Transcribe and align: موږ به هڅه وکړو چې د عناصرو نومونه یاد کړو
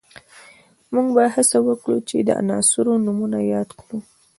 موږ 0.93 1.07
به 1.15 1.23
هڅه 1.35 1.57
وکړو 1.67 1.97
چې 2.07 2.15
د 2.19 2.29
عناصرو 2.41 2.93
نومونه 3.05 3.37
یاد 3.53 3.69
کړو 3.79 3.97